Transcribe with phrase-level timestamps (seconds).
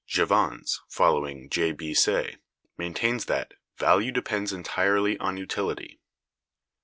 [0.07, 1.73] Jevons (following J.
[1.73, 1.93] B.
[1.93, 2.37] Say)
[2.75, 5.99] maintains that "value depends entirely on utility."